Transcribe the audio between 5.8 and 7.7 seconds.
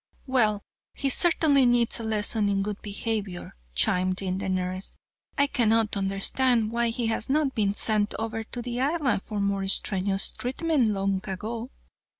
understand why he has not